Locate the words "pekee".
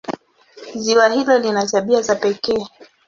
2.15-2.67